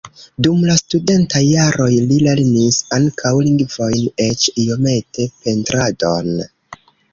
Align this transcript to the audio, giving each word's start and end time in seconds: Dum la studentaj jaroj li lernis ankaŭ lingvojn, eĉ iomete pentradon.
Dum 0.45 0.61
la 0.69 0.77
studentaj 0.77 1.41
jaroj 1.47 1.89
li 2.11 2.17
lernis 2.29 2.79
ankaŭ 2.99 3.35
lingvojn, 3.49 4.01
eĉ 4.27 4.49
iomete 4.67 5.29
pentradon. 5.45 6.35